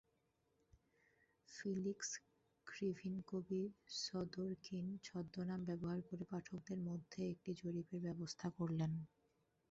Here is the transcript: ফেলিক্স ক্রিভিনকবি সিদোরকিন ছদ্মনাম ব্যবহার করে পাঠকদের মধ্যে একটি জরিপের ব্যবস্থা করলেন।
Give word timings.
ফেলিক্স 1.51 2.09
ক্রিভিনকবি 2.67 3.61
সিদোরকিন 3.97 4.85
ছদ্মনাম 5.03 5.61
ব্যবহার 5.69 5.99
করে 6.07 6.23
পাঠকদের 6.31 6.79
মধ্যে 6.87 7.19
একটি 7.33 7.51
জরিপের 7.61 7.99
ব্যবস্থা 8.07 8.47
করলেন। 8.57 8.91